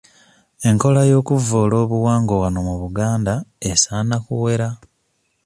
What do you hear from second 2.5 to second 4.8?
mu Buganda esaana kuwera.